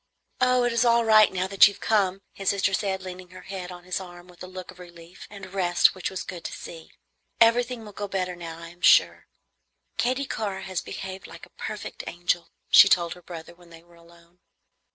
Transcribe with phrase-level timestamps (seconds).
[0.39, 3.43] "Oh, it is all right now that you have come," his sister said, leaning her
[3.43, 6.51] head on his arm with a look of relief and rest which was good to
[6.53, 6.93] see.
[7.39, 9.27] "Everything will go better now, I am sure."
[9.97, 13.93] "Katy Carr has behaved like a perfect angel," she told her brother when they were
[13.93, 14.39] alone.